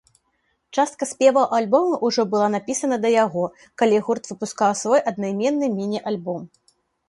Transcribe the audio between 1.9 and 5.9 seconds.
ўжо была напісана да яго, калі гурт выпускаў свой аднаймены